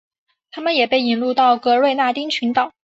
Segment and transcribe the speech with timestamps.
[0.49, 2.71] 它们也被引入到格瑞纳丁群岛。